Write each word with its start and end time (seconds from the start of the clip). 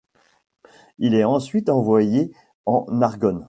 Il 0.97 1.13
est 1.13 1.23
ensuite 1.23 1.69
envoyé 1.69 2.31
en 2.65 2.87
Argonne. 3.03 3.39